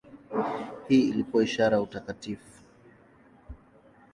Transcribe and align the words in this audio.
Hii 0.87 1.09
ilikuwa 1.09 1.43
ishara 1.43 1.77
ya 1.77 1.81
utakatifu. 1.83 2.63